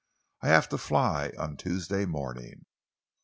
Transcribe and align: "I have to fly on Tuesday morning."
"I 0.41 0.47
have 0.47 0.67
to 0.69 0.79
fly 0.79 1.31
on 1.37 1.57
Tuesday 1.57 2.05
morning." 2.05 2.65